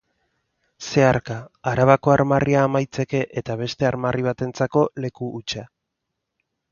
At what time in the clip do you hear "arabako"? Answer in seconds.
1.71-2.13